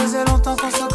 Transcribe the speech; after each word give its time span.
faisait 0.00 0.24
longtemps 0.24 0.56
qu'on 0.56 0.70
s'en 0.70 0.89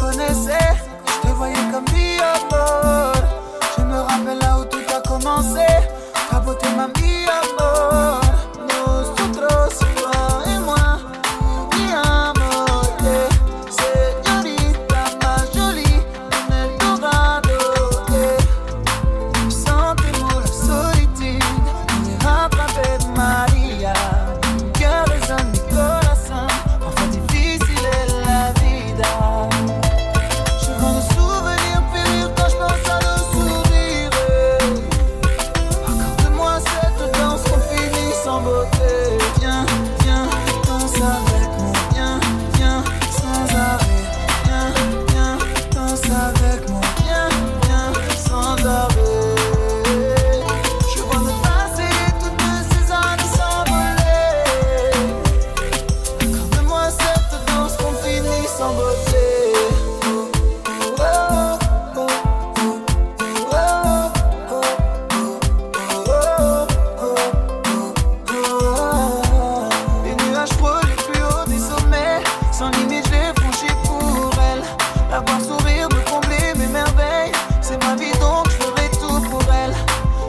C'est 77.68 77.82
ma 77.84 77.96
vie 77.96 78.12
donc 78.20 78.48
je 78.48 78.56
ferai 78.64 78.88
tout 78.90 79.20
pour 79.28 79.42
elle. 79.52 79.74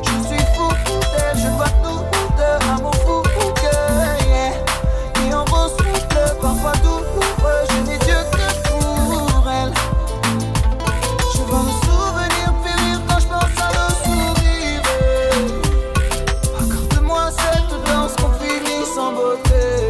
Je 0.01 0.27
suis 0.27 0.43
fou 0.55 0.69
d'elle, 0.89 1.37
je 1.37 1.47
vois 1.49 1.69
tout 1.83 2.01
de 2.35 2.49
amour 2.67 2.95
fou 3.05 3.21
que 3.53 4.25
yeah. 4.25 4.53
Et 5.21 5.33
on 5.35 5.45
souffle 5.45 6.35
parfois 6.41 6.71
douloureux, 6.81 7.63
je 7.69 7.77
n'ai 7.87 7.99
Dieu 7.99 8.15
que 8.31 8.47
pour 8.67 9.47
elle. 9.47 9.71
Je 11.35 11.41
vois 11.43 11.61
le 11.67 11.73
souvenir 11.85 12.47
périr 12.63 12.97
quand 13.07 13.19
je 13.19 13.27
pense 13.27 13.57
à 13.61 13.69
le 13.71 13.85
sourire. 14.03 14.81
Accorde-moi 16.59 17.29
cette 17.29 17.73
danse 17.85 18.15
qu'on 18.15 18.31
finit 18.43 18.85
sans 18.95 19.11
beauté. 19.11 19.86